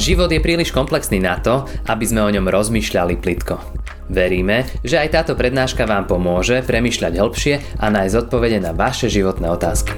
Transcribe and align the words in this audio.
Život 0.00 0.32
je 0.32 0.40
príliš 0.40 0.72
komplexný 0.72 1.20
na 1.20 1.36
to, 1.36 1.68
aby 1.84 2.08
sme 2.08 2.24
o 2.24 2.32
ňom 2.32 2.48
rozmýšľali 2.48 3.20
plitko. 3.20 3.60
Veríme, 4.08 4.64
že 4.80 4.96
aj 4.96 5.12
táto 5.12 5.36
prednáška 5.36 5.84
vám 5.84 6.08
pomôže 6.08 6.64
premyšľať 6.64 7.20
hĺbšie 7.20 7.54
a 7.76 7.92
nájsť 7.92 8.16
odpovede 8.24 8.64
na 8.64 8.72
vaše 8.72 9.12
životné 9.12 9.52
otázky. 9.52 9.92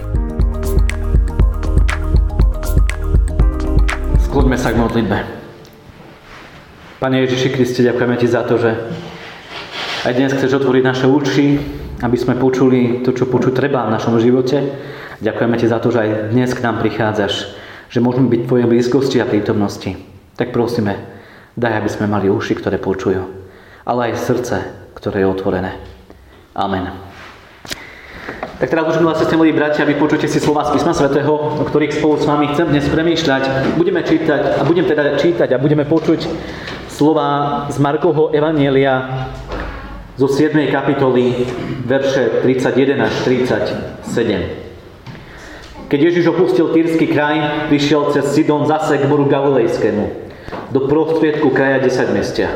Skloďme 4.26 4.58
sa 4.58 4.74
k 4.74 4.82
modlitbe. 4.82 5.18
Pane 6.98 7.16
Ježiši 7.22 7.48
Kriste, 7.54 7.86
ďakujeme 7.86 8.18
Ti 8.18 8.26
za 8.26 8.42
to, 8.42 8.58
že 8.58 8.74
aj 10.02 10.18
dnes 10.18 10.34
chceš 10.34 10.66
otvoriť 10.66 10.82
naše 10.82 11.06
uši, 11.06 11.46
aby 12.02 12.18
sme 12.18 12.34
počuli 12.42 13.06
to, 13.06 13.14
čo 13.14 13.30
počuť 13.30 13.54
treba 13.54 13.86
v 13.86 13.94
našom 13.94 14.18
živote. 14.18 14.66
Ďakujeme 15.22 15.56
Ti 15.62 15.66
za 15.70 15.78
to, 15.78 15.94
že 15.94 15.98
aj 16.02 16.10
dnes 16.34 16.50
k 16.50 16.62
nám 16.66 16.82
prichádzaš 16.82 17.62
že 17.92 18.00
môžeme 18.00 18.32
byť 18.32 18.40
v 18.40 18.48
Tvojej 18.48 18.66
blízkosti 18.72 19.20
a 19.20 19.28
prítomnosti. 19.28 20.00
Tak 20.40 20.48
prosíme, 20.48 20.96
daj, 21.60 21.84
aby 21.84 21.90
sme 21.92 22.08
mali 22.08 22.32
uši, 22.32 22.56
ktoré 22.56 22.80
počujú, 22.80 23.28
ale 23.84 24.10
aj 24.10 24.24
srdce, 24.24 24.56
ktoré 24.96 25.20
je 25.20 25.28
otvorené. 25.28 25.76
Amen. 26.56 26.88
Tak 28.56 28.70
teraz 28.70 28.86
môžeme 28.86 29.10
vás 29.10 29.20
ste 29.20 29.36
milí 29.36 29.52
bratia, 29.52 29.84
vypočujte 29.84 30.30
si 30.30 30.40
slova 30.40 30.64
z 30.64 30.78
písma 30.78 30.94
svätého, 30.96 31.34
o 31.34 31.64
ktorých 31.66 31.98
spolu 31.98 32.14
s 32.16 32.24
vami 32.24 32.48
chcem 32.54 32.70
dnes 32.70 32.86
premýšľať. 32.88 33.74
Budeme 33.76 34.00
čítať 34.06 34.56
a 34.56 34.62
budem 34.64 34.86
teda 34.88 35.18
čítať 35.18 35.48
a 35.52 35.58
budeme 35.60 35.84
počuť 35.84 36.30
slova 36.88 37.66
z 37.68 37.76
Markovho 37.82 38.30
Evanielia 38.30 39.26
zo 40.14 40.30
7. 40.30 40.54
kapitoly, 40.70 41.44
verše 41.84 42.40
31 42.46 43.02
až 43.02 43.14
37. 43.26 44.61
Keď 45.92 46.00
Ježiš 46.00 46.32
opustil 46.32 46.72
Týrsky 46.72 47.04
kraj, 47.04 47.68
prišiel 47.68 48.16
cez 48.16 48.32
Sidon 48.32 48.64
zase 48.64 48.96
k 48.96 49.04
moru 49.04 49.28
Galilejskému, 49.28 50.24
do 50.72 50.88
prostriedku 50.88 51.52
kraja 51.52 51.84
10 51.84 52.16
mestia. 52.16 52.48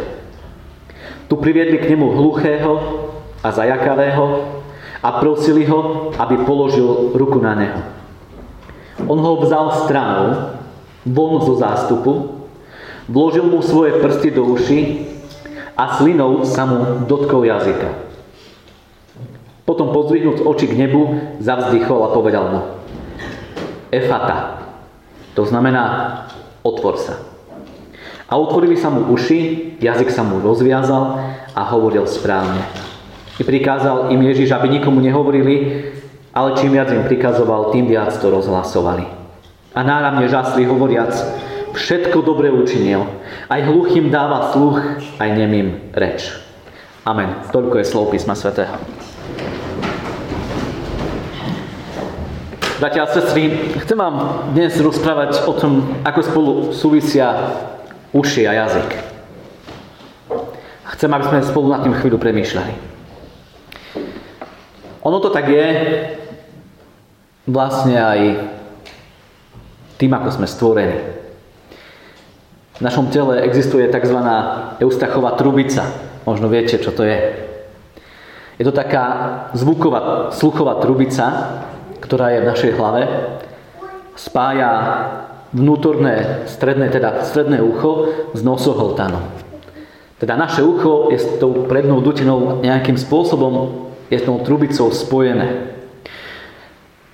Tu 1.28 1.36
priviedli 1.36 1.76
k 1.76 1.92
nemu 1.92 2.16
hluchého 2.16 2.72
a 3.44 3.48
zajakavého 3.52 4.56
a 5.04 5.20
prosili 5.20 5.68
ho, 5.68 6.08
aby 6.16 6.48
položil 6.48 7.12
ruku 7.12 7.36
na 7.36 7.52
neho. 7.52 7.80
On 9.04 9.20
ho 9.20 9.44
vzal 9.44 9.84
stranou, 9.84 10.56
von 11.04 11.36
zo 11.44 11.60
zástupu, 11.60 12.40
vložil 13.04 13.52
mu 13.52 13.60
svoje 13.60 14.00
prsty 14.00 14.32
do 14.32 14.48
uši 14.48 14.80
a 15.76 16.00
slinou 16.00 16.40
sa 16.48 16.64
mu 16.64 17.04
dotkol 17.04 17.44
jazyka. 17.44 18.00
Potom 19.68 19.92
pozdvihnúc 19.92 20.40
oči 20.40 20.72
k 20.72 20.78
nebu, 20.88 21.36
zavzdychol 21.44 22.00
a 22.00 22.14
povedal 22.16 22.44
mu, 22.48 22.60
efata. 23.90 24.66
To 25.36 25.44
znamená 25.44 25.84
otvor 26.64 26.96
sa. 26.96 27.20
A 28.26 28.34
otvorili 28.34 28.74
sa 28.74 28.90
mu 28.90 29.14
uši, 29.14 29.74
jazyk 29.78 30.10
sa 30.10 30.26
mu 30.26 30.42
rozviazal 30.42 31.22
a 31.54 31.62
hovoril 31.70 32.10
správne. 32.10 32.58
I 33.38 33.46
prikázal 33.46 34.10
im 34.10 34.20
Ježiš, 34.26 34.50
aby 34.50 34.66
nikomu 34.66 34.98
nehovorili, 34.98 35.86
ale 36.34 36.58
čím 36.58 36.74
viac 36.74 36.90
im 36.90 37.06
prikazoval, 37.06 37.70
tým 37.70 37.86
viac 37.86 38.10
to 38.18 38.26
rozhlasovali. 38.32 39.06
A 39.76 39.80
náramne 39.84 40.26
žasli 40.26 40.66
hovoriac, 40.66 41.12
všetko 41.76 42.24
dobre 42.24 42.50
učinil. 42.50 43.06
Aj 43.46 43.60
hluchým 43.62 44.08
dáva 44.10 44.50
sluch, 44.50 44.80
aj 45.20 45.30
nemým 45.36 45.92
reč. 45.94 46.32
Amen. 47.06 47.46
Toľko 47.54 47.78
je 47.78 47.86
slov 47.86 48.10
písma 48.10 48.34
svätého. 48.34 48.74
Bratia 52.76 53.08
a 53.08 53.08
sestry, 53.08 53.72
chcem 53.88 53.96
vám 53.96 54.44
dnes 54.52 54.76
rozprávať 54.76 55.48
o 55.48 55.56
tom, 55.56 55.96
ako 56.04 56.20
spolu 56.20 56.52
súvisia 56.76 57.56
uši 58.12 58.44
a 58.44 58.52
jazyk. 58.52 58.90
Chcem, 60.92 61.08
aby 61.08 61.24
sme 61.24 61.40
spolu 61.40 61.72
nad 61.72 61.80
tým 61.80 61.96
chvíľu 61.96 62.20
premýšľali. 62.20 62.72
Ono 65.08 65.18
to 65.24 65.32
tak 65.32 65.48
je 65.48 65.68
vlastne 67.48 67.96
aj 67.96 68.20
tým, 69.96 70.12
ako 70.12 70.36
sme 70.36 70.44
stvorení. 70.44 71.00
V 72.76 72.80
našom 72.84 73.08
tele 73.08 73.40
existuje 73.40 73.88
tzv. 73.88 74.20
eustachová 74.84 75.32
trubica. 75.40 75.96
Možno 76.28 76.52
viete, 76.52 76.76
čo 76.76 76.92
to 76.92 77.08
je. 77.08 77.40
Je 78.60 78.68
to 78.68 78.72
taká 78.76 79.04
zvuková, 79.56 80.28
sluchová 80.36 80.76
trubica, 80.84 81.24
ktorá 82.06 82.30
je 82.32 82.42
v 82.42 82.48
našej 82.54 82.72
hlave, 82.78 83.02
spája 84.14 84.70
vnútorné, 85.50 86.46
stredné, 86.46 86.88
teda 86.88 87.26
stredné 87.26 87.58
ucho 87.58 88.14
s 88.32 88.40
nosohltanom. 88.46 89.22
Teda 90.16 90.38
naše 90.38 90.64
ucho 90.64 91.12
je 91.12 91.18
s 91.20 91.26
tou 91.36 91.68
prednou 91.68 92.00
dutinou 92.00 92.64
nejakým 92.64 92.96
spôsobom 92.96 93.84
je 94.08 94.16
s 94.16 94.24
tou 94.24 94.40
trubicou 94.40 94.88
spojené. 94.88 95.76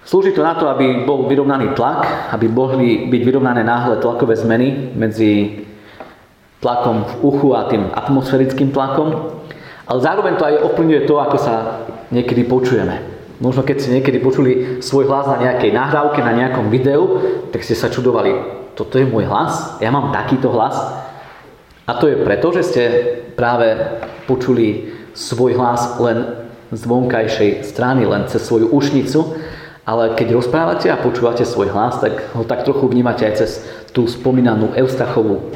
Slúži 0.06 0.36
to 0.36 0.44
na 0.44 0.54
to, 0.54 0.68
aby 0.68 1.08
bol 1.08 1.24
vyrovnaný 1.26 1.72
tlak, 1.72 2.30
aby 2.36 2.46
mohli 2.46 3.08
byť 3.08 3.22
vyrovnané 3.24 3.64
náhle 3.64 3.96
tlakové 3.96 4.36
zmeny 4.36 4.92
medzi 4.92 5.64
tlakom 6.60 7.02
v 7.02 7.12
uchu 7.26 7.48
a 7.58 7.66
tým 7.66 7.90
atmosférickým 7.90 8.70
tlakom, 8.70 9.40
ale 9.88 9.98
zároveň 9.98 10.38
to 10.38 10.46
aj 10.46 10.62
ovplyvňuje 10.62 11.02
to, 11.08 11.14
ako 11.18 11.36
sa 11.40 11.54
niekedy 12.14 12.46
počujeme. 12.46 13.11
Možno 13.42 13.66
keď 13.66 13.76
ste 13.82 13.94
niekedy 13.98 14.22
počuli 14.22 14.78
svoj 14.78 15.10
hlas 15.10 15.26
na 15.26 15.42
nejakej 15.42 15.74
nahrávke, 15.74 16.22
na 16.22 16.30
nejakom 16.30 16.70
videu, 16.70 17.18
tak 17.50 17.66
ste 17.66 17.74
sa 17.74 17.90
čudovali, 17.90 18.30
toto 18.78 19.02
je 19.02 19.04
môj 19.04 19.26
hlas? 19.26 19.82
Ja 19.82 19.90
mám 19.90 20.14
takýto 20.14 20.54
hlas? 20.54 20.78
A 21.90 21.98
to 21.98 22.06
je 22.06 22.22
preto, 22.22 22.54
že 22.54 22.62
ste 22.62 22.82
práve 23.34 23.74
počuli 24.30 24.94
svoj 25.18 25.58
hlas 25.58 25.98
len 25.98 26.46
z 26.70 26.82
vonkajšej 26.86 27.66
strany, 27.66 28.06
len 28.06 28.30
cez 28.30 28.46
svoju 28.46 28.70
ušnicu, 28.70 29.34
ale 29.82 30.14
keď 30.14 30.38
rozprávate 30.38 30.86
a 30.88 31.02
počúvate 31.02 31.42
svoj 31.42 31.74
hlas, 31.74 31.98
tak 31.98 32.32
ho 32.38 32.46
tak 32.46 32.62
trochu 32.62 32.86
vnímate 32.86 33.26
aj 33.26 33.34
cez 33.42 33.50
tú 33.90 34.06
spomínanú 34.06 34.70
Eustachovú 34.78 35.50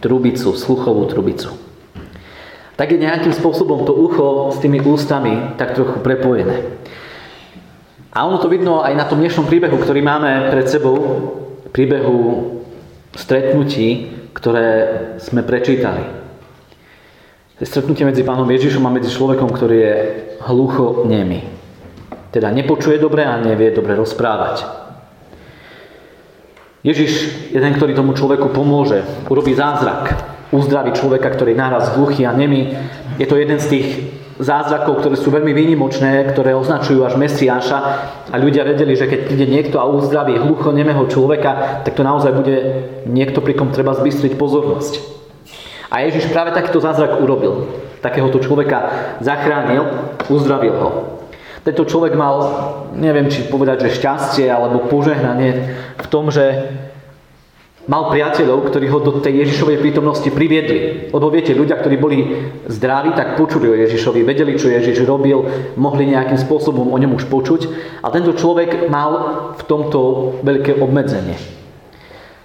trubicu, 0.00 0.56
sluchovú 0.56 1.04
trubicu. 1.06 1.63
Tak 2.74 2.90
je 2.90 2.98
nejakým 2.98 3.30
spôsobom 3.30 3.86
to 3.86 3.94
ucho 3.94 4.50
s 4.50 4.58
tými 4.58 4.82
ústami 4.82 5.54
tak 5.54 5.78
trochu 5.78 6.02
prepojené. 6.02 6.74
A 8.10 8.26
ono 8.26 8.38
to 8.42 8.50
vidno 8.50 8.82
aj 8.82 8.94
na 8.94 9.06
tom 9.06 9.22
dnešnom 9.22 9.46
príbehu, 9.46 9.78
ktorý 9.78 10.02
máme 10.02 10.50
pred 10.50 10.66
sebou, 10.66 10.98
príbehu 11.70 12.18
stretnutí, 13.14 14.10
ktoré 14.34 14.66
sme 15.22 15.46
prečítali. 15.46 16.02
Stretnutie 17.62 18.02
medzi 18.02 18.26
pánom 18.26 18.50
Ježišom 18.50 18.82
a 18.82 18.94
medzi 18.94 19.14
človekom, 19.14 19.54
ktorý 19.54 19.76
je 19.78 19.96
hlucho 20.50 21.06
nemý. 21.06 21.46
Teda 22.34 22.50
nepočuje 22.50 22.98
dobre 22.98 23.22
a 23.22 23.38
nevie 23.38 23.70
dobre 23.70 23.94
rozprávať. 23.94 24.66
Ježiš 26.82 27.12
je 27.54 27.58
ten, 27.62 27.72
ktorý 27.78 27.94
tomu 27.94 28.18
človeku 28.18 28.50
pomôže, 28.50 29.06
urobí 29.30 29.54
zázrak, 29.54 30.33
uzdraví 30.54 30.94
človeka, 30.94 31.34
ktorý 31.34 31.52
je 31.52 31.62
náraz 31.62 31.98
hluchý 31.98 32.22
a 32.22 32.32
nemý. 32.32 32.70
Je 33.18 33.26
to 33.26 33.34
jeden 33.34 33.58
z 33.58 33.66
tých 33.66 33.88
zázrakov, 34.38 35.02
ktoré 35.02 35.14
sú 35.14 35.30
veľmi 35.30 35.54
výnimočné, 35.54 36.30
ktoré 36.34 36.54
označujú 36.58 37.06
až 37.06 37.14
Mesiáša 37.14 37.78
a 38.30 38.34
ľudia 38.38 38.66
vedeli, 38.66 38.98
že 38.98 39.06
keď 39.06 39.20
príde 39.30 39.46
niekto 39.46 39.78
a 39.78 39.86
uzdraví 39.86 40.34
hlucho 40.38 40.74
nemého 40.74 41.06
človeka, 41.06 41.82
tak 41.86 41.94
to 41.94 42.02
naozaj 42.02 42.34
bude 42.34 42.56
niekto, 43.06 43.38
pri 43.38 43.54
kom 43.54 43.70
treba 43.70 43.94
zbystriť 43.94 44.34
pozornosť. 44.34 44.92
A 45.94 46.02
Ježiš 46.02 46.34
práve 46.34 46.50
takýto 46.50 46.82
zázrak 46.82 47.22
urobil. 47.22 47.70
Takéhoto 48.02 48.42
človeka 48.42 48.90
zachránil, 49.22 49.86
uzdravil 50.26 50.74
ho. 50.82 50.90
Tento 51.62 51.86
človek 51.86 52.12
mal, 52.18 52.36
neviem 52.92 53.30
či 53.30 53.46
povedať, 53.48 53.88
že 53.88 53.96
šťastie 53.96 54.50
alebo 54.50 54.90
požehnanie 54.90 55.72
v 55.96 56.06
tom, 56.12 56.28
že 56.28 56.74
mal 57.84 58.08
priateľov, 58.08 58.72
ktorí 58.72 58.86
ho 58.88 58.98
do 59.00 59.20
tej 59.20 59.44
Ježišovej 59.44 59.80
prítomnosti 59.80 60.28
priviedli. 60.32 61.10
Lebo 61.12 61.28
viete, 61.28 61.52
ľudia, 61.52 61.76
ktorí 61.76 61.96
boli 62.00 62.18
zdraví, 62.64 63.12
tak 63.12 63.36
počuli 63.36 63.68
o 63.68 63.76
Ježišovi, 63.76 64.24
vedeli, 64.24 64.56
čo 64.56 64.72
Ježiš 64.72 65.04
robil, 65.04 65.44
mohli 65.76 66.08
nejakým 66.08 66.40
spôsobom 66.40 66.88
o 66.88 66.96
ňom 66.96 67.16
už 67.16 67.28
počuť. 67.28 67.68
A 68.00 68.08
tento 68.08 68.32
človek 68.32 68.88
mal 68.88 69.12
v 69.60 69.62
tomto 69.68 69.98
veľké 70.40 70.80
obmedzenie. 70.80 71.36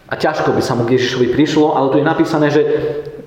A 0.09 0.17
ťažko 0.17 0.57
by 0.57 0.61
sa 0.65 0.73
mu 0.73 0.89
k 0.89 0.97
Ježišovi 0.97 1.27
prišlo, 1.31 1.77
ale 1.77 1.93
tu 1.93 2.01
je 2.01 2.09
napísané, 2.09 2.49
že 2.49 2.61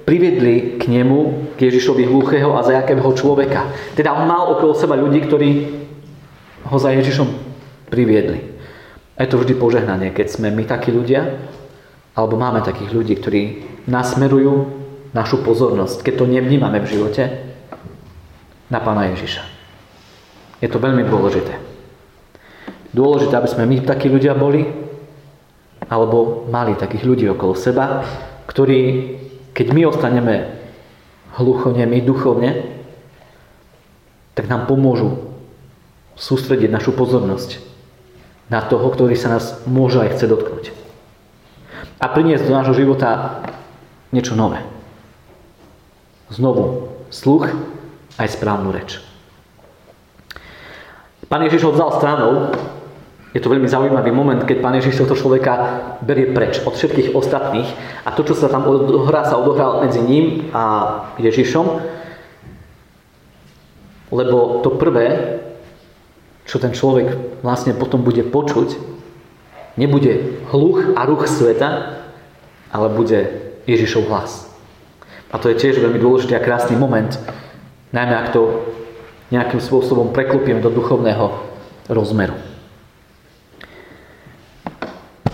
priviedli 0.03 0.83
k 0.83 0.91
nemu, 0.91 1.55
k 1.55 1.71
Ježišovi 1.71 2.11
hluchého 2.11 2.59
a 2.59 2.67
zajakého 2.67 3.07
človeka. 3.15 3.71
Teda 3.95 4.13
on 4.13 4.27
mal 4.27 4.51
okolo 4.59 4.75
seba 4.75 4.99
ľudí, 4.99 5.23
ktorí 5.23 5.51
ho 6.67 6.77
za 6.77 6.91
Ježišom 6.91 7.29
priviedli. 7.87 8.53
A 9.15 9.23
je 9.23 9.31
to 9.31 9.39
vždy 9.39 9.55
požehnanie, 9.55 10.11
keď 10.11 10.27
sme 10.35 10.51
my 10.51 10.67
takí 10.67 10.91
ľudia, 10.91 11.39
alebo 12.13 12.37
máme 12.37 12.61
takých 12.61 12.93
ľudí, 12.93 13.15
ktorí 13.17 13.43
nasmerujú 13.89 14.83
našu 15.17 15.41
pozornosť, 15.45 16.05
keď 16.05 16.15
to 16.21 16.25
nevnímame 16.29 16.81
v 16.81 16.91
živote, 16.91 17.23
na 18.73 18.81
Pána 18.81 19.13
Ježiša. 19.13 19.45
Je 20.65 20.69
to 20.73 20.81
veľmi 20.81 21.05
dôležité. 21.05 21.61
Dôležité, 22.97 23.37
aby 23.37 23.49
sme 23.53 23.69
my 23.69 23.77
takí 23.85 24.09
ľudia 24.09 24.33
boli 24.33 24.65
alebo 25.93 26.49
mali 26.49 26.73
takých 26.73 27.05
ľudí 27.05 27.29
okolo 27.29 27.53
seba, 27.53 28.01
ktorí, 28.49 28.81
keď 29.53 29.67
my 29.77 29.83
ostaneme 29.93 30.57
hluchonemi 31.37 32.01
duchovne, 32.01 32.81
tak 34.33 34.49
nám 34.49 34.65
pomôžu 34.65 35.37
sústrediť 36.17 36.73
našu 36.73 36.97
pozornosť 36.97 37.61
na 38.49 38.65
toho, 38.65 38.89
ktorý 38.89 39.13
sa 39.17 39.37
nás 39.37 39.65
môže 39.69 40.01
aj 40.01 40.17
chce 40.17 40.27
dotknúť. 40.33 40.82
A 42.03 42.11
priniesť 42.11 42.51
do 42.51 42.57
nášho 42.59 42.75
života 42.75 43.39
niečo 44.11 44.35
nové. 44.35 44.59
Znovu 46.35 46.91
sluch 47.15 47.47
aj 48.19 48.29
správnu 48.35 48.75
reč. 48.75 48.99
Pán 51.31 51.47
Ježiš 51.47 51.63
ho 51.65 51.73
vzal 51.73 51.97
stranou. 51.97 52.51
Je 53.33 53.41
to 53.41 53.49
veľmi 53.49 53.65
zaujímavý 53.65 54.13
moment, 54.13 54.45
keď 54.45 54.61
Pán 54.61 54.77
Ježiš 54.77 55.01
tohto 55.01 55.17
človeka 55.17 55.55
berie 56.05 56.29
preč 56.37 56.61
od 56.69 56.77
všetkých 56.77 57.17
ostatných 57.17 57.65
a 58.05 58.13
to, 58.13 58.29
čo 58.29 58.37
sa 58.37 58.53
tam 58.53 58.69
odohrá, 58.69 59.25
sa 59.25 59.41
odohrá 59.41 59.81
medzi 59.81 60.05
ním 60.05 60.53
a 60.53 60.63
Ježišom. 61.17 61.81
Lebo 64.13 64.61
to 64.61 64.77
prvé, 64.77 65.41
čo 66.45 66.61
ten 66.61 66.77
človek 66.77 67.41
vlastne 67.41 67.73
potom 67.73 68.05
bude 68.05 68.21
počuť, 68.21 68.92
nebude 69.77 70.43
hluch 70.53 70.93
a 70.97 71.05
ruch 71.09 71.29
sveta, 71.29 72.01
ale 72.73 72.89
bude 72.93 73.29
Ježišov 73.69 74.09
hlas. 74.09 74.49
A 75.33 75.41
to 75.41 75.49
je 75.49 75.57
tiež 75.57 75.81
veľmi 75.81 75.97
dôležitý 75.97 76.37
a 76.37 76.45
krásny 76.45 76.77
moment, 76.77 77.17
najmä 77.93 78.13
ak 78.13 78.37
to 78.37 78.69
nejakým 79.33 79.65
spôsobom 79.65 80.13
preklopíme 80.13 80.61
do 80.61 80.69
duchovného 80.69 81.33
rozmeru. 81.89 82.37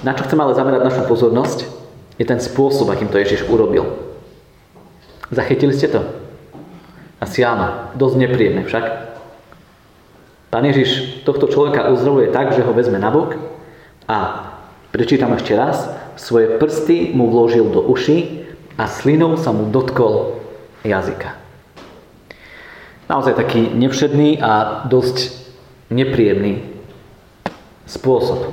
Na 0.06 0.14
čo 0.14 0.22
chcem 0.22 0.38
ale 0.38 0.54
zamerať 0.54 0.86
našu 0.86 1.02
pozornosť, 1.10 1.66
je 2.18 2.24
ten 2.26 2.38
spôsob, 2.38 2.90
akým 2.94 3.10
to 3.10 3.18
Ježiš 3.18 3.50
urobil. 3.50 3.90
Zachytili 5.34 5.74
ste 5.74 5.90
to? 5.90 6.06
Asi 7.18 7.42
áno, 7.42 7.90
dosť 7.98 8.14
nepríjemné 8.22 8.62
však. 8.62 8.84
Pán 10.54 10.64
Ježiš 10.64 11.22
tohto 11.26 11.50
človeka 11.50 11.90
uzdravuje 11.90 12.30
tak, 12.30 12.54
že 12.54 12.62
ho 12.62 12.70
vezme 12.70 13.02
na 13.02 13.10
bok 13.10 13.57
a 14.08 14.18
prečítam 14.88 15.36
ešte 15.36 15.52
raz, 15.52 15.84
svoje 16.16 16.56
prsty 16.56 17.12
mu 17.12 17.28
vložil 17.28 17.68
do 17.68 17.84
uši 17.84 18.48
a 18.80 18.88
slinou 18.88 19.36
sa 19.36 19.52
mu 19.52 19.68
dotkol 19.68 20.40
jazyka. 20.82 21.36
Naozaj 23.08 23.36
taký 23.36 23.68
nevšedný 23.72 24.40
a 24.40 24.84
dosť 24.88 25.32
nepríjemný 25.92 26.64
spôsob. 27.88 28.52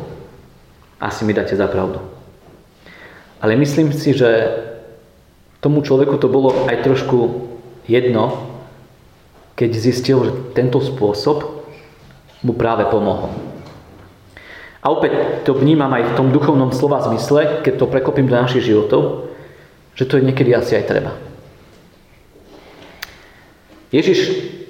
Asi 1.00 1.28
mi 1.28 1.36
dáte 1.36 1.56
za 1.56 1.68
pravdu. 1.68 2.00
Ale 3.44 3.60
myslím 3.60 3.92
si, 3.92 4.16
že 4.16 4.52
tomu 5.60 5.84
človeku 5.84 6.16
to 6.20 6.32
bolo 6.32 6.68
aj 6.72 6.88
trošku 6.88 7.48
jedno, 7.88 8.48
keď 9.60 9.70
zistil, 9.76 10.18
že 10.24 10.32
tento 10.56 10.80
spôsob 10.80 11.64
mu 12.44 12.54
práve 12.56 12.88
pomohol. 12.88 13.55
A 14.86 14.94
opäť 14.94 15.42
to 15.50 15.58
vnímam 15.58 15.90
aj 15.90 16.14
v 16.14 16.16
tom 16.16 16.30
duchovnom 16.30 16.70
slova 16.70 17.02
zmysle, 17.02 17.66
keď 17.66 17.74
to 17.82 17.90
prekopím 17.90 18.30
do 18.30 18.38
našich 18.38 18.70
životov, 18.70 19.34
že 19.98 20.06
to 20.06 20.22
je 20.22 20.28
niekedy 20.30 20.54
asi 20.54 20.78
aj 20.78 20.86
treba. 20.86 21.18
Ježiš 23.90 24.20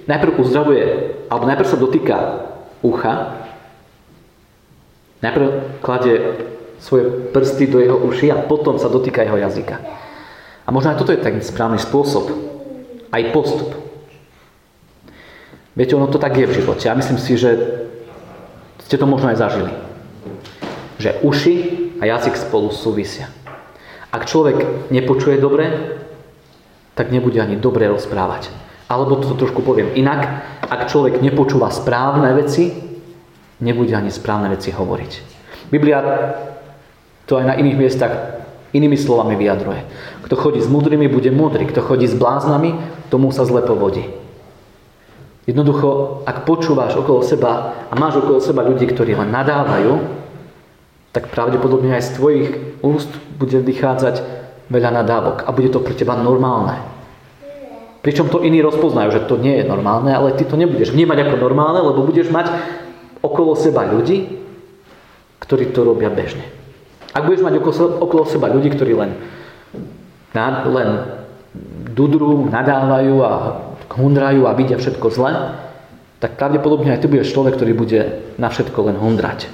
najprv 0.08 0.40
uzdravuje, 0.40 0.84
alebo 1.28 1.50
najprv 1.52 1.68
sa 1.68 1.76
dotýka 1.76 2.18
ucha, 2.80 3.44
najprv 5.20 5.48
kladie 5.84 6.16
svoje 6.80 7.36
prsty 7.36 7.68
do 7.68 7.84
jeho 7.84 8.00
uši 8.00 8.32
a 8.32 8.40
potom 8.40 8.80
sa 8.80 8.88
dotýka 8.88 9.26
jeho 9.26 9.36
jazyka. 9.36 9.84
A 10.64 10.72
možno 10.72 10.96
aj 10.96 11.00
toto 11.04 11.12
je 11.12 11.20
ten 11.20 11.44
správny 11.44 11.82
spôsob, 11.82 12.32
aj 13.12 13.36
postup. 13.36 13.76
Viete, 15.76 16.00
ono 16.00 16.08
to 16.08 16.24
tak 16.24 16.40
je 16.40 16.48
v 16.48 16.56
živote. 16.56 16.88
Ja 16.88 16.96
myslím 16.96 17.20
si, 17.20 17.36
že 17.36 17.84
ste 18.80 18.96
to 18.96 19.04
možno 19.04 19.28
aj 19.28 19.44
zažili. 19.44 19.85
Že 21.00 21.10
uši 21.24 21.56
a 22.00 22.04
jazyk 22.06 22.36
spolu 22.40 22.72
súvisia. 22.72 23.32
Ak 24.12 24.28
človek 24.28 24.90
nepočuje 24.92 25.40
dobre, 25.40 25.98
tak 26.96 27.12
nebude 27.12 27.36
ani 27.44 27.60
dobre 27.60 27.92
rozprávať. 27.92 28.48
Alebo 28.88 29.20
to 29.20 29.36
trošku 29.36 29.66
poviem 29.66 29.92
inak, 29.98 30.46
ak 30.64 30.88
človek 30.88 31.20
nepočúva 31.20 31.74
správne 31.74 32.32
veci, 32.38 32.72
nebude 33.60 33.92
ani 33.92 34.14
správne 34.14 34.48
veci 34.54 34.72
hovoriť. 34.72 35.12
Biblia 35.74 36.00
to 37.26 37.42
aj 37.42 37.46
na 37.50 37.58
iných 37.58 37.80
miestach 37.80 38.14
inými 38.76 39.00
slovami 39.00 39.34
vyjadruje. 39.40 39.82
Kto 40.28 40.36
chodí 40.38 40.60
s 40.62 40.70
mudrými, 40.70 41.10
bude 41.10 41.32
mudrý. 41.34 41.66
Kto 41.66 41.82
chodí 41.82 42.06
s 42.06 42.14
bláznami, 42.14 42.76
tomu 43.10 43.32
sa 43.32 43.48
zle 43.48 43.64
povodí. 43.66 44.06
Jednoducho, 45.46 46.22
ak 46.26 46.50
počúvaš 46.50 46.98
okolo 46.98 47.22
seba 47.22 47.86
a 47.86 47.94
máš 47.94 48.18
okolo 48.18 48.42
seba 48.42 48.66
ľudí, 48.66 48.90
ktorí 48.90 49.14
len 49.14 49.30
nadávajú, 49.30 50.02
tak 51.14 51.30
pravdepodobne 51.30 51.94
aj 51.94 52.04
z 52.12 52.12
tvojich 52.18 52.50
úst 52.82 53.14
bude 53.38 53.62
vychádzať 53.62 54.26
veľa 54.74 54.90
nadávok 54.90 55.46
a 55.46 55.54
bude 55.54 55.70
to 55.70 55.86
pre 55.86 55.94
teba 55.94 56.18
normálne. 56.18 56.82
Pričom 58.02 58.30
to 58.30 58.42
iní 58.42 58.62
rozpoznajú, 58.62 59.14
že 59.14 59.26
to 59.26 59.38
nie 59.38 59.62
je 59.62 59.70
normálne, 59.70 60.14
ale 60.14 60.34
ty 60.34 60.46
to 60.46 60.58
nebudeš 60.58 60.94
vnímať 60.94 61.30
ako 61.30 61.36
normálne, 61.42 61.82
lebo 61.82 62.06
budeš 62.06 62.34
mať 62.34 62.50
okolo 63.22 63.54
seba 63.58 63.86
ľudí, 63.86 64.42
ktorí 65.42 65.74
to 65.74 65.86
robia 65.86 66.10
bežne. 66.10 66.46
Ak 67.14 67.26
budeš 67.26 67.46
mať 67.46 67.62
okolo 68.02 68.26
seba 68.26 68.50
ľudí, 68.50 68.74
ktorí 68.74 68.98
len, 68.98 69.14
len 70.70 70.90
dudru, 71.94 72.50
nadávajú 72.50 73.16
a 73.22 73.32
hundrajú 73.96 74.46
a 74.46 74.56
vidia 74.56 74.76
všetko 74.76 75.08
zle, 75.12 75.32
tak 76.20 76.40
pravdepodobne 76.40 76.96
aj 76.96 77.04
ty 77.04 77.08
budeš 77.12 77.32
človek, 77.36 77.60
ktorý 77.60 77.74
bude 77.76 78.02
na 78.40 78.48
všetko 78.52 78.80
len 78.92 78.98
hundrať. 79.00 79.52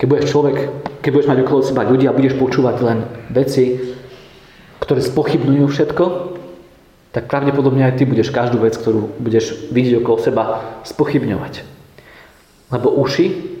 Keď 0.00 0.06
budeš 0.10 0.26
človek, 0.32 0.56
keď 1.00 1.10
budeš 1.14 1.30
mať 1.30 1.38
okolo 1.46 1.60
seba 1.64 1.82
ľudí 1.86 2.04
a 2.04 2.16
budeš 2.16 2.36
počúvať 2.36 2.76
len 2.84 2.98
veci, 3.32 3.80
ktoré 4.82 5.00
spochybnujú 5.00 5.64
všetko, 5.70 6.04
tak 7.14 7.30
pravdepodobne 7.30 7.86
aj 7.86 8.02
ty 8.02 8.04
budeš 8.04 8.34
každú 8.34 8.58
vec, 8.58 8.74
ktorú 8.74 9.16
budeš 9.22 9.70
vidieť 9.70 10.02
okolo 10.02 10.18
seba, 10.18 10.44
spochybňovať. 10.82 11.62
Lebo 12.74 12.90
uši 12.90 13.54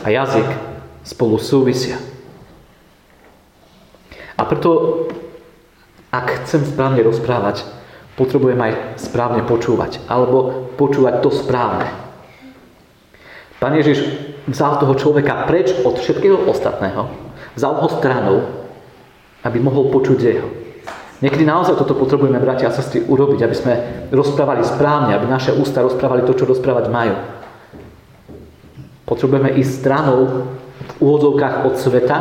a 0.00 0.08
jazyk 0.08 0.48
spolu 1.04 1.36
súvisia. 1.36 2.00
A 4.34 4.42
preto, 4.42 4.70
ak 6.10 6.46
chcem 6.46 6.66
správne 6.66 7.06
rozprávať, 7.06 7.62
potrebujem 8.18 8.58
aj 8.58 8.98
správne 8.98 9.46
počúvať. 9.46 10.02
Alebo 10.10 10.70
počúvať 10.74 11.22
to 11.22 11.30
správne. 11.30 11.86
Pán 13.62 13.78
Ježiš 13.78 14.04
vzal 14.50 14.82
toho 14.82 14.94
človeka 14.98 15.46
preč 15.46 15.72
od 15.86 15.96
všetkého 15.96 16.50
ostatného, 16.50 17.08
vzal 17.56 17.74
ho 17.80 17.88
stranou, 17.88 18.36
aby 19.46 19.58
mohol 19.62 19.88
počuť 19.88 20.18
jeho. 20.20 20.48
Niekedy 21.22 21.46
naozaj 21.46 21.80
toto 21.80 21.96
potrebujeme, 21.96 22.36
bratia 22.42 22.68
a 22.68 22.76
sestry, 22.76 23.00
urobiť, 23.06 23.40
aby 23.40 23.56
sme 23.56 23.74
rozprávali 24.12 24.66
správne, 24.66 25.16
aby 25.16 25.24
naše 25.24 25.54
ústa 25.56 25.80
rozprávali 25.80 26.26
to, 26.28 26.36
čo 26.36 26.44
rozprávať 26.44 26.92
majú. 26.92 27.16
Potrebujeme 29.08 29.56
ísť 29.56 29.72
stranou 29.80 30.48
v 30.74 30.92
úvodzovkách 31.00 31.64
od 31.64 31.74
sveta 31.80 32.18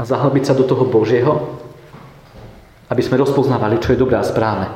a 0.00 0.02
zahlbiť 0.02 0.48
sa 0.48 0.56
do 0.56 0.64
toho 0.64 0.88
Božieho, 0.88 1.60
aby 2.88 3.02
sme 3.04 3.20
rozpoznávali, 3.20 3.84
čo 3.84 3.92
je 3.92 4.00
dobré 4.00 4.16
a 4.16 4.24
správne. 4.24 4.72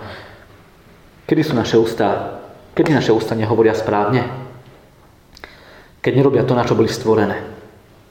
Kedy 1.25 1.41
sú 1.41 1.57
naše 1.57 1.81
ústa, 1.81 2.37
kedy 2.77 2.93
naše 2.93 3.17
ústa 3.17 3.33
nehovoria 3.33 3.73
správne? 3.73 4.45
keď 6.05 6.13
nerobia 6.13 6.45
to, 6.45 6.53
na 6.53 6.69
čo 6.69 6.77
boli 6.77 6.93
stvorené. 6.93 7.41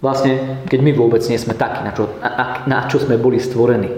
Vlastne, 0.01 0.65
keď 0.65 0.79
my 0.81 0.91
vôbec 0.97 1.21
nie 1.29 1.37
sme 1.37 1.53
takí, 1.53 1.85
na 1.85 1.93
čo, 1.93 2.09
na, 2.17 2.65
na 2.65 2.79
čo 2.89 2.97
sme 2.97 3.21
boli 3.21 3.37
stvorení. 3.37 3.93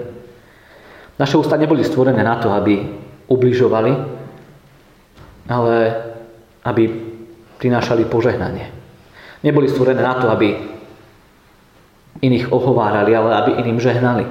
Naše 1.16 1.40
ústa 1.40 1.56
neboli 1.56 1.80
stvorené 1.80 2.20
na 2.20 2.36
to, 2.36 2.52
aby 2.52 2.84
ubližovali, 3.32 3.92
ale 5.48 5.74
aby 6.60 6.84
prinášali 7.56 8.04
požehnanie. 8.04 8.68
Neboli 9.40 9.72
stvorené 9.72 10.04
na 10.04 10.20
to, 10.20 10.28
aby 10.28 10.75
iných 12.20 12.52
ohovárali, 12.52 13.12
ale 13.12 13.30
aby 13.36 13.50
iným 13.60 13.80
žehnali. 13.80 14.24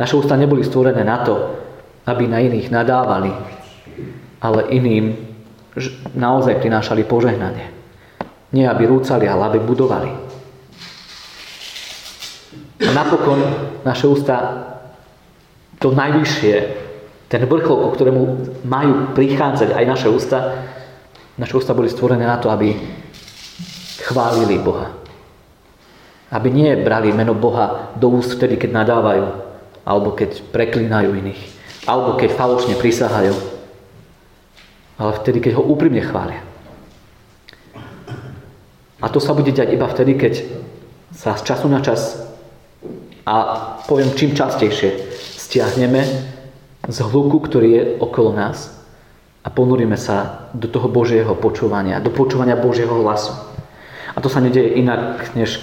Naše 0.00 0.14
ústa 0.16 0.34
neboli 0.34 0.66
stvorené 0.66 1.04
na 1.04 1.22
to, 1.22 1.34
aby 2.04 2.28
na 2.28 2.42
iných 2.42 2.68
nadávali, 2.68 3.30
ale 4.42 4.60
iným 4.74 5.14
naozaj 6.14 6.60
prinášali 6.60 7.06
požehnanie. 7.06 7.70
Nie 8.54 8.70
aby 8.70 8.86
rúcali, 8.86 9.26
ale 9.26 9.50
aby 9.50 9.58
budovali. 9.62 10.10
A 12.84 12.90
napokon 12.90 13.40
naše 13.82 14.06
ústa 14.06 14.36
to 15.78 15.90
najvyššie, 15.90 16.54
ten 17.26 17.42
vrchol, 17.50 17.88
ku 17.88 17.88
ktorému 17.98 18.22
majú 18.66 19.16
prichádzať 19.16 19.74
aj 19.74 19.84
naše 19.84 20.08
ústa, 20.10 20.38
Naše 21.34 21.58
ústa 21.58 21.74
boli 21.74 21.90
stvorené 21.90 22.26
na 22.26 22.38
to, 22.38 22.46
aby 22.46 22.78
chválili 24.06 24.58
Boha. 24.62 25.03
Aby 26.34 26.50
nie 26.50 26.74
brali 26.74 27.14
meno 27.14 27.30
Boha 27.38 27.94
do 27.94 28.10
úst 28.10 28.34
vtedy, 28.34 28.58
keď 28.58 28.82
nadávajú, 28.82 29.26
alebo 29.86 30.10
keď 30.18 30.42
preklínajú 30.50 31.14
iných, 31.14 31.40
alebo 31.86 32.18
keď 32.18 32.34
falošne 32.34 32.74
prisahajú, 32.74 33.38
ale 34.98 35.12
vtedy, 35.22 35.38
keď 35.38 35.52
ho 35.58 35.62
úprimne 35.62 36.02
chvália. 36.02 36.42
A 38.98 39.06
to 39.12 39.22
sa 39.22 39.36
bude 39.36 39.54
diať 39.54 39.74
iba 39.76 39.86
vtedy, 39.86 40.18
keď 40.18 40.34
sa 41.14 41.38
z 41.38 41.46
času 41.46 41.70
na 41.70 41.78
čas 41.84 42.24
a 43.22 43.36
poviem 43.86 44.16
čím 44.16 44.34
častejšie 44.34 45.12
stiahneme 45.38 46.02
z 46.88 46.98
hluku, 47.04 47.38
ktorý 47.40 47.68
je 47.68 47.82
okolo 48.00 48.32
nás 48.32 48.74
a 49.44 49.48
ponuríme 49.52 49.96
sa 49.96 50.48
do 50.56 50.66
toho 50.72 50.88
Božieho 50.88 51.36
počúvania, 51.36 52.00
do 52.00 52.08
počúvania 52.08 52.56
Božieho 52.56 53.04
hlasu. 53.04 53.53
A 54.14 54.18
to 54.22 54.30
sa 54.30 54.38
nedieje 54.38 54.78
inak, 54.78 55.34
než 55.34 55.58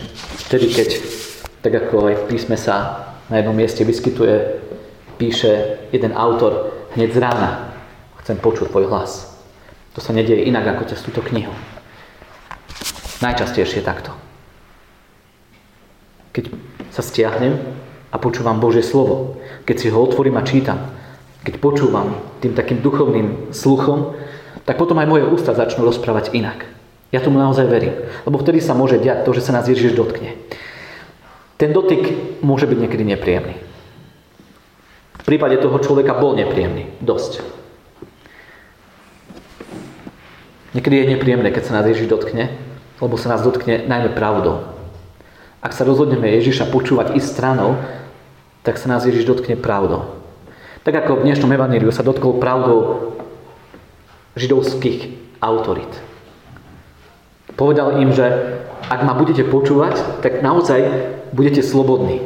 vtedy, 0.47 0.67
keď, 0.67 0.89
tak 1.63 1.73
ako 1.87 2.11
aj 2.11 2.15
v 2.19 2.27
písme 2.35 2.59
sa 2.59 3.07
na 3.31 3.39
jednom 3.39 3.55
mieste 3.55 3.87
vyskytuje, 3.87 4.59
píše 5.15 5.79
jeden 5.95 6.11
autor 6.11 6.75
hneď 6.99 7.09
z 7.15 7.19
rána. 7.23 7.51
Chcem 8.19 8.37
počuť 8.37 8.67
tvoj 8.69 8.91
hlas. 8.91 9.31
To 9.95 10.03
sa 10.03 10.11
nedieje 10.11 10.47
inak 10.47 10.67
ako 10.67 10.91
cez 10.91 10.99
túto 10.99 11.23
knihu. 11.23 11.51
Najčastejšie 13.23 13.85
takto. 13.85 14.11
Keď 16.31 16.51
sa 16.91 17.03
stiahnem 17.03 17.59
a 18.11 18.15
počúvam 18.19 18.59
Božie 18.59 18.83
slovo, 18.83 19.39
keď 19.63 19.75
si 19.79 19.87
ho 19.91 19.99
otvorím 19.99 20.39
a 20.39 20.47
čítam, 20.47 20.79
keď 21.43 21.59
počúvam 21.59 22.19
tým 22.39 22.55
takým 22.55 22.79
duchovným 22.79 23.51
sluchom, 23.55 24.15
tak 24.63 24.77
potom 24.77 24.99
aj 24.99 25.07
moje 25.09 25.25
ústa 25.27 25.57
začnú 25.57 25.83
rozprávať 25.83 26.35
inak. 26.37 26.70
Ja 27.11 27.19
tomu 27.19 27.37
naozaj 27.37 27.67
verím. 27.67 27.95
Lebo 28.23 28.39
vtedy 28.39 28.63
sa 28.63 28.71
môže 28.71 28.95
diať 28.95 29.27
to, 29.27 29.35
že 29.35 29.43
sa 29.43 29.51
nás 29.51 29.67
Ježiš 29.67 29.93
dotkne. 29.95 30.39
Ten 31.59 31.75
dotyk 31.75 32.39
môže 32.41 32.65
byť 32.65 32.77
niekedy 32.79 33.03
nepríjemný. 33.03 33.55
V 35.21 35.23
prípade 35.27 35.59
toho 35.61 35.77
človeka 35.77 36.17
bol 36.17 36.33
nepríjemný. 36.33 36.89
Dosť. 37.03 37.43
Niekedy 40.71 41.03
je 41.03 41.11
nepríjemné, 41.13 41.51
keď 41.51 41.63
sa 41.67 41.75
nás 41.77 41.85
Ježiš 41.85 42.07
dotkne, 42.07 42.55
lebo 43.03 43.19
sa 43.19 43.27
nás 43.35 43.43
dotkne 43.43 43.85
najmä 43.85 44.15
pravdou. 44.15 44.71
Ak 45.61 45.75
sa 45.75 45.85
rozhodneme 45.85 46.31
Ježiša 46.41 46.71
počúvať 46.73 47.13
i 47.13 47.21
stranou, 47.21 47.77
tak 48.63 48.79
sa 48.79 48.89
nás 48.89 49.05
Ježiš 49.05 49.27
dotkne 49.27 49.59
pravdou. 49.59 50.17
Tak 50.81 51.05
ako 51.05 51.21
v 51.21 51.25
dnešnom 51.29 51.53
evaníliu 51.53 51.93
sa 51.93 52.01
dotkol 52.01 52.41
pravdou 52.41 53.13
židovských 54.33 55.13
autorít. 55.37 56.10
Povedal 57.55 57.99
im, 58.01 58.11
že 58.15 58.27
ak 58.91 59.07
ma 59.07 59.15
budete 59.15 59.47
počúvať, 59.47 60.23
tak 60.23 60.43
naozaj 60.43 60.83
budete 61.31 61.63
slobodní. 61.63 62.19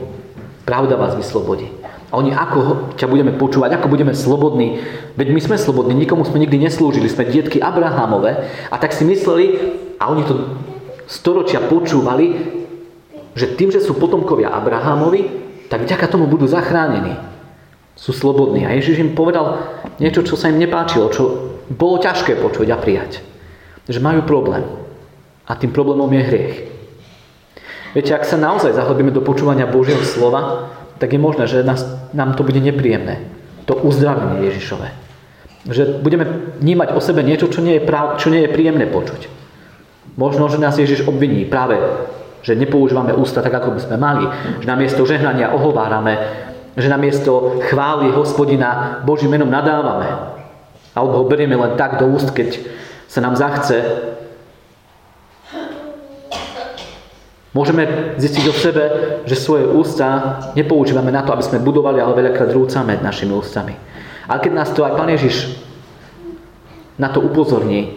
Pravda 0.66 0.98
vás 0.98 1.14
vyslobodí. 1.14 1.70
A 2.10 2.18
oni, 2.18 2.34
ako 2.34 2.94
ťa 2.98 3.06
budeme 3.12 3.36
počúvať, 3.36 3.76
ako 3.76 3.92
budeme 3.92 4.16
slobodní, 4.16 4.82
veď 5.20 5.28
my 5.30 5.42
sme 5.42 5.58
slobodní, 5.60 5.94
nikomu 5.94 6.24
sme 6.26 6.42
nikdy 6.42 6.58
neslúžili, 6.64 7.12
sme 7.12 7.28
dietky 7.28 7.60
Abrahamové 7.60 8.50
a 8.72 8.76
tak 8.80 8.94
si 8.96 9.04
mysleli, 9.04 9.46
a 10.00 10.10
oni 10.12 10.24
to 10.24 10.36
storočia 11.10 11.62
počúvali, 11.66 12.56
že 13.36 13.52
tým, 13.60 13.70
že 13.70 13.84
sú 13.84 14.00
potomkovia 14.00 14.54
Abrahamovi, 14.54 15.28
tak 15.68 15.84
vďaka 15.84 16.08
tomu 16.08 16.30
budú 16.30 16.48
zachránení. 16.48 17.20
Sú 17.96 18.12
slobodní. 18.12 18.68
A 18.68 18.76
Ježiš 18.76 19.00
im 19.00 19.16
povedal 19.16 19.60
niečo, 20.00 20.24
čo 20.24 20.36
sa 20.36 20.52
im 20.52 20.60
nepáčilo, 20.60 21.12
čo 21.12 21.24
bolo 21.72 22.00
ťažké 22.00 22.40
počuť 22.40 22.68
a 22.72 22.78
prijať. 22.80 23.24
Že 23.88 24.00
majú 24.04 24.22
problém. 24.28 24.85
A 25.46 25.54
tým 25.56 25.70
problémom 25.70 26.10
je 26.10 26.22
hriech. 26.26 26.56
Viete, 27.96 28.12
ak 28.12 28.28
sa 28.28 28.36
naozaj 28.36 28.76
zahlbíme 28.76 29.14
do 29.16 29.24
počúvania 29.24 29.70
Božieho 29.70 30.04
slova, 30.04 30.74
tak 31.00 31.16
je 31.16 31.20
možné, 31.20 31.48
že 31.48 31.64
nás, 31.64 31.88
nám 32.12 32.36
to 32.36 32.44
bude 32.44 32.60
nepríjemné. 32.60 33.24
To 33.72 33.80
uzdravenie 33.80 34.52
Ježišové. 34.52 34.92
Že 35.66 36.04
budeme 36.04 36.26
vnímať 36.60 36.94
o 36.94 37.00
sebe 37.00 37.24
niečo, 37.24 37.48
čo 37.48 37.64
nie 37.64 37.80
je, 37.80 37.88
prav, 37.88 38.20
čo 38.20 38.30
nie 38.30 38.46
je 38.46 38.54
príjemné 38.54 38.86
počuť. 38.90 39.32
Možno, 40.20 40.52
že 40.52 40.62
nás 40.62 40.76
Ježiš 40.76 41.08
obviní 41.08 41.48
práve, 41.48 41.80
že 42.46 42.54
nepoužívame 42.54 43.16
ústa 43.18 43.42
tak, 43.42 43.58
ako 43.58 43.74
by 43.74 43.82
sme 43.82 43.98
mali. 43.98 44.24
Že 44.62 44.68
namiesto 44.70 45.02
žehnania 45.08 45.56
ohovárame. 45.56 46.20
Že 46.78 46.88
namiesto 46.92 47.64
chvály 47.66 48.14
hospodina 48.14 49.02
Božím 49.02 49.34
menom 49.34 49.50
nadávame. 49.50 50.36
Alebo 50.94 51.24
ho 51.24 51.26
berieme 51.26 51.58
len 51.58 51.74
tak 51.76 51.98
do 51.98 52.08
úst, 52.08 52.32
keď 52.32 52.60
sa 53.10 53.20
nám 53.20 53.36
zachce 53.36 53.82
Môžeme 57.56 57.88
zistiť 58.20 58.46
o 58.52 58.54
sebe, 58.54 58.84
že 59.24 59.40
svoje 59.40 59.64
ústa 59.64 60.44
nepoužívame 60.60 61.08
na 61.08 61.24
to, 61.24 61.32
aby 61.32 61.40
sme 61.40 61.64
budovali, 61.64 62.04
ale 62.04 62.12
veľakrát 62.12 62.52
rúcame 62.52 63.00
našimi 63.00 63.32
ústami. 63.32 63.80
Ale 64.28 64.44
keď 64.44 64.52
nás 64.52 64.76
to 64.76 64.84
aj 64.84 65.00
Pán 65.00 65.08
Ježiš 65.08 65.56
na 67.00 67.08
to 67.08 67.24
upozorní, 67.24 67.96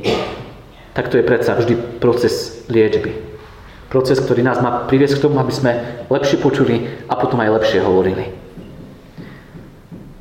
tak 0.94 1.10
to 1.10 1.18
je 1.18 1.26
predsa 1.26 1.58
vždy 1.58 1.74
proces 1.98 2.62
liečby. 2.70 3.18
Proces, 3.90 4.22
ktorý 4.22 4.46
nás 4.46 4.62
má 4.62 4.86
priviesť 4.86 5.18
k 5.18 5.24
tomu, 5.26 5.42
aby 5.42 5.50
sme 5.50 6.06
lepšie 6.06 6.38
počuli 6.38 6.86
a 7.10 7.18
potom 7.18 7.42
aj 7.42 7.58
lepšie 7.58 7.82
hovorili. 7.82 8.30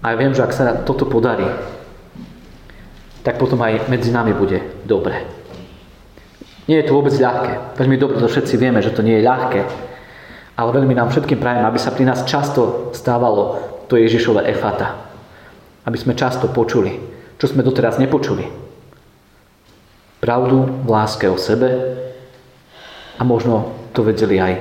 A 0.01 0.13
ja 0.13 0.15
viem, 0.17 0.34
že 0.34 0.41
ak 0.41 0.56
sa 0.56 0.82
toto 0.82 1.06
podarí, 1.06 1.46
tak 3.22 3.38
potom 3.38 3.62
aj 3.62 3.86
medzi 3.86 4.10
nami 4.10 4.34
bude 4.34 4.65
dobre. 4.82 5.37
Nie 6.68 6.84
je 6.84 6.88
to 6.92 7.00
vôbec 7.00 7.16
ľahké. 7.16 7.80
Veľmi 7.80 7.96
dobre 7.96 8.20
to 8.20 8.28
všetci 8.28 8.60
vieme, 8.60 8.84
že 8.84 8.92
to 8.92 9.00
nie 9.00 9.18
je 9.18 9.28
ľahké. 9.28 9.62
Ale 10.60 10.70
veľmi 10.76 10.92
nám 10.92 11.16
všetkým 11.16 11.40
prajem, 11.40 11.64
aby 11.64 11.80
sa 11.80 11.96
pri 11.96 12.04
nás 12.04 12.28
často 12.28 12.92
stávalo 12.92 13.56
to 13.88 13.96
Ježišové 13.96 14.44
efata. 14.52 15.00
Aby 15.88 15.96
sme 15.96 16.20
často 16.20 16.52
počuli, 16.52 17.00
čo 17.40 17.48
sme 17.48 17.64
doteraz 17.64 17.96
nepočuli. 18.04 18.44
Pravdu 20.20 20.84
láske 20.84 21.32
o 21.32 21.40
sebe 21.40 21.72
a 23.16 23.22
možno 23.24 23.72
to 23.96 24.04
vedeli 24.04 24.36
aj 24.36 24.54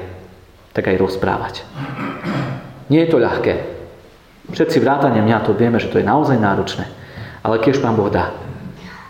tak 0.71 0.93
aj 0.93 1.01
rozprávať. 1.01 1.65
Nie 2.87 3.09
je 3.09 3.11
to 3.11 3.19
ľahké. 3.19 3.55
Všetci 4.53 4.79
vrátane 4.79 5.19
mňa 5.25 5.43
to 5.43 5.59
vieme, 5.59 5.83
že 5.83 5.91
to 5.91 5.99
je 5.99 6.07
naozaj 6.07 6.39
náročné. 6.39 6.87
Ale 7.43 7.59
keď 7.59 7.83
Pán 7.83 7.99
Boh 7.99 8.13
dá, 8.13 8.31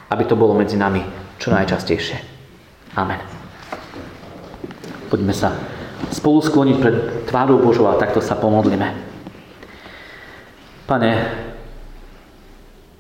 aby 0.09 0.25
to 0.25 0.39
bolo 0.39 0.57
medzi 0.57 0.81
nami 0.81 1.03
čo 1.37 1.53
najčastejšie. 1.53 2.36
Amen. 2.97 3.21
Poďme 5.13 5.37
sa 5.37 5.53
spolu 6.09 6.41
skloniť 6.41 6.77
pred 6.81 6.97
tvárou 7.29 7.61
Božou 7.61 7.93
a 7.93 8.01
takto 8.01 8.25
sa 8.25 8.41
pomodlíme. 8.41 8.89
Pane, 10.89 11.13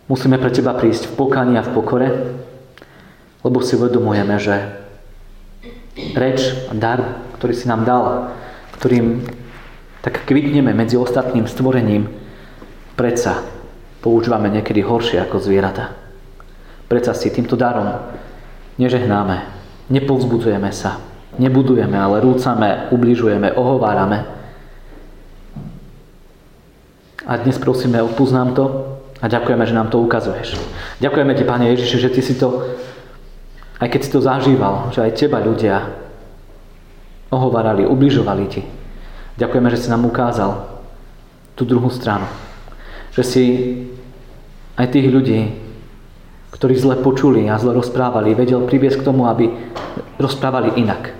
musíme 0.05 0.37
pre 0.37 0.53
Teba 0.53 0.77
prísť 0.77 1.09
v 1.09 1.17
pokaní 1.17 1.57
a 1.57 1.65
v 1.65 1.73
pokore, 1.73 2.09
lebo 3.41 3.59
si 3.65 3.81
uvedomujeme, 3.81 4.37
že 4.37 4.85
reč 6.13 6.69
a 6.69 6.77
dar, 6.77 7.25
ktorý 7.41 7.55
si 7.57 7.65
nám 7.65 7.89
dal, 7.89 8.37
ktorým 8.77 9.25
tak 10.05 10.29
kvitneme 10.29 10.77
medzi 10.77 11.01
ostatným 11.01 11.49
stvorením, 11.49 12.13
predsa 13.01 13.41
používame 14.05 14.53
niekedy 14.53 14.85
horšie 14.85 15.25
ako 15.25 15.41
zvieratá. 15.41 15.97
Predsa 16.87 17.17
si 17.17 17.33
týmto 17.33 17.57
darom 17.57 17.97
nežehnáme, 18.77 19.56
Nepovzbudzujeme 19.87 20.71
sa, 20.75 20.99
nebudujeme, 21.39 21.95
ale 21.95 22.19
rúcame, 22.19 22.91
ubližujeme, 22.91 23.55
ohovárame. 23.55 24.27
A 27.27 27.39
dnes 27.39 27.59
prosíme, 27.59 28.03
odpúsť 28.03 28.35
nám 28.35 28.51
to 28.55 28.65
a 29.23 29.27
ďakujeme, 29.31 29.63
že 29.67 29.75
nám 29.75 29.91
to 29.91 30.03
ukazuješ. 30.03 30.59
Ďakujeme 30.99 31.33
Ti, 31.35 31.45
Pane 31.47 31.67
Ježiši, 31.75 31.97
že 32.03 32.11
Ty 32.11 32.21
si 32.23 32.35
to, 32.35 32.67
aj 33.79 33.89
keď 33.91 34.01
si 34.03 34.11
to 34.11 34.21
zažíval, 34.23 34.91
že 34.91 35.03
aj 35.07 35.17
Teba 35.19 35.39
ľudia 35.39 35.87
ohovárali, 37.31 37.87
ubližovali 37.87 38.45
Ti. 38.47 38.63
Ďakujeme, 39.39 39.69
že 39.71 39.81
si 39.83 39.89
nám 39.91 40.07
ukázal 40.07 40.67
tú 41.55 41.63
druhú 41.63 41.91
stranu. 41.91 42.27
Že 43.15 43.23
si 43.23 43.45
aj 44.77 44.87
tých 44.93 45.09
ľudí, 45.09 45.66
ktorí 46.51 46.75
zle 46.79 46.97
počuli 47.01 47.51
a 47.51 47.59
zle 47.59 47.75
rozprávali, 47.75 48.37
vedel 48.37 48.65
priviesť 48.65 49.03
k 49.03 49.07
tomu, 49.07 49.27
aby 49.29 49.51
rozprávali 50.17 50.79
inak. 50.81 51.13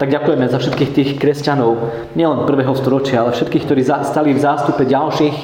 Tak 0.00 0.10
ďakujeme 0.10 0.50
za 0.50 0.58
všetkých 0.58 0.90
tých 0.90 1.10
kresťanov, 1.20 1.78
nielen 2.18 2.42
prvého 2.48 2.74
storočia, 2.74 3.22
ale 3.22 3.36
všetkých, 3.36 3.64
ktorí 3.68 3.82
stali 3.86 4.34
v 4.34 4.42
zástupe 4.42 4.82
ďalších, 4.82 5.36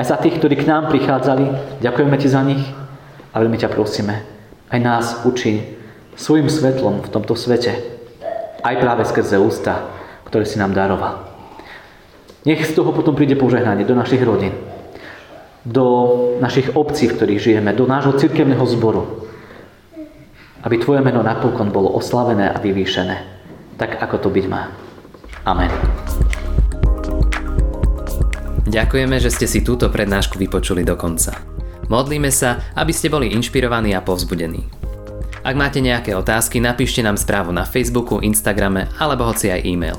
aj 0.00 0.04
za 0.06 0.16
tých, 0.16 0.40
ktorí 0.40 0.56
k 0.56 0.68
nám 0.70 0.88
prichádzali. 0.88 1.76
Ďakujeme 1.84 2.16
Ti 2.16 2.28
za 2.30 2.40
nich 2.40 2.64
a 3.30 3.36
veľmi 3.36 3.60
ťa 3.60 3.68
prosíme, 3.68 4.24
aj 4.72 4.80
nás 4.80 5.06
učí 5.28 5.76
svojim 6.16 6.48
svetlom 6.48 7.04
v 7.04 7.12
tomto 7.12 7.36
svete, 7.36 7.76
aj 8.64 8.80
práve 8.80 9.04
skrze 9.04 9.36
ústa, 9.36 9.84
ktoré 10.24 10.48
si 10.48 10.56
nám 10.56 10.72
daroval. 10.72 11.28
Nech 12.48 12.64
z 12.64 12.72
toho 12.72 12.96
potom 12.96 13.12
príde 13.12 13.36
požehnanie 13.36 13.84
do 13.84 13.92
našich 13.92 14.24
rodín 14.24 14.69
do 15.64 15.84
našich 16.40 16.72
obcí, 16.72 17.08
v 17.08 17.16
ktorých 17.16 17.40
žijeme, 17.40 17.70
do 17.76 17.84
nášho 17.84 18.16
cirkevného 18.16 18.64
zboru. 18.64 19.28
aby 20.60 20.76
Tvoje 20.76 21.00
meno 21.00 21.24
napokon 21.24 21.72
bolo 21.72 21.88
oslavené 21.96 22.52
a 22.52 22.60
vyvýšené, 22.60 23.16
tak 23.80 23.96
ako 23.96 24.16
to 24.20 24.28
byť 24.28 24.44
má. 24.48 24.68
Amen. 25.48 25.72
Ďakujeme, 28.68 29.16
že 29.18 29.32
ste 29.32 29.48
si 29.48 29.64
túto 29.64 29.88
prednášku 29.88 30.36
vypočuli 30.36 30.84
do 30.84 30.94
konca. 31.00 31.32
Modlíme 31.88 32.30
sa, 32.30 32.70
aby 32.76 32.92
ste 32.94 33.10
boli 33.10 33.32
inšpirovaní 33.34 33.96
a 33.96 34.04
povzbudení. 34.04 34.62
Ak 35.40 35.56
máte 35.56 35.80
nejaké 35.80 36.12
otázky, 36.12 36.60
napíšte 36.60 37.00
nám 37.00 37.16
správu 37.16 37.50
na 37.50 37.64
Facebooku, 37.64 38.20
Instagrame 38.20 38.92
alebo 39.00 39.24
hoci 39.26 39.48
aj 39.48 39.64
e-mail. 39.64 39.98